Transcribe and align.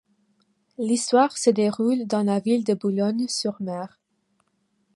L'histoire 0.79 1.37
se 1.37 1.51
déroule 1.51 2.07
dans 2.07 2.23
la 2.23 2.39
ville 2.39 2.63
de 2.63 2.73
Boulogne-sur-Mer. 2.73 3.99